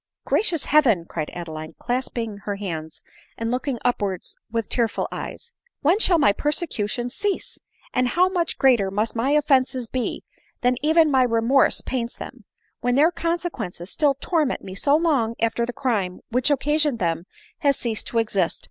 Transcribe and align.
"Gracious 0.25 0.65
Heaven!" 0.65 1.05
cried 1.07 1.29
Adeline, 1.35 1.75
clasping 1.77 2.37
her 2.45 2.55
hands 2.55 3.03
and 3.37 3.51
looking 3.51 3.77
upwards 3.85 4.35
with 4.51 4.67
tearful 4.67 5.07
eyes," 5.11 5.51
when 5.83 5.99
shall 5.99 6.17
my 6.17 6.33
persecutions 6.33 7.13
cease! 7.13 7.59
and 7.93 8.07
how 8.07 8.27
much 8.27 8.57
greater 8.57 8.89
must 8.89 9.15
my 9.15 9.29
offences 9.33 9.85
be 9.85 10.23
than 10.61 10.75
even 10.81 11.11
my 11.11 11.21
remorse 11.21 11.81
paints 11.81 12.15
them, 12.15 12.45
when 12.79 12.95
their 12.95 13.11
consequences 13.11 13.91
still 13.91 14.15
torment 14.19 14.63
me 14.63 14.73
so 14.73 14.95
long 14.95 15.35
after 15.39 15.67
the 15.67 15.71
crime 15.71 16.21
which 16.31 16.49
occasioned 16.49 16.97
them 16.97 17.25
has 17.59 17.77
ceased 17.77 18.07
to 18.07 18.17
exist 18.17 18.59